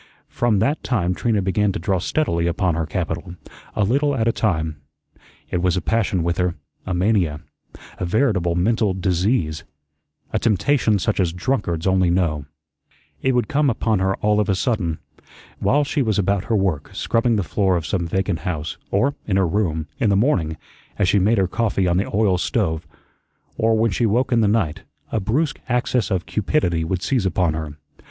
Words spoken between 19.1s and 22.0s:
in her room, in the morning, as she made her coffee on